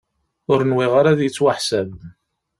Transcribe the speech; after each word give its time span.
Ur 0.51 0.59
nwiɣ 0.69 0.93
ara 0.99 1.19
yettwaḥsab. 1.23 1.91